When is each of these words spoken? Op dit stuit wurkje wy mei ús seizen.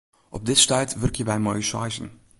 Op 0.29 0.45
dit 0.45 0.57
stuit 0.65 0.97
wurkje 0.99 1.25
wy 1.29 1.37
mei 1.41 1.57
ús 1.61 1.69
seizen. 1.73 2.09